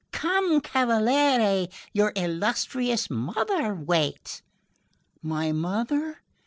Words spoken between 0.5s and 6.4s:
cavaliere, your illustrious mother waits." "My mother?"